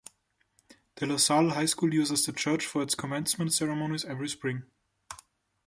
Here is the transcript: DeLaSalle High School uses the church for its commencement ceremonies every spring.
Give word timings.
DeLaSalle 0.97 1.51
High 1.51 1.67
School 1.67 1.93
uses 1.93 2.25
the 2.25 2.31
church 2.33 2.65
for 2.65 2.81
its 2.81 2.95
commencement 2.95 3.53
ceremonies 3.53 4.03
every 4.03 4.29
spring. 4.29 4.63